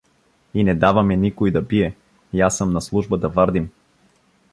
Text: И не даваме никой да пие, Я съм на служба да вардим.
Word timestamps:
И 0.53 0.63
не 0.69 0.73
даваме 0.83 1.15
никой 1.23 1.51
да 1.57 1.63
пие, 1.67 1.95
Я 2.33 2.49
съм 2.49 2.73
на 2.73 2.81
служба 2.81 3.17
да 3.17 3.29
вардим. 3.29 3.69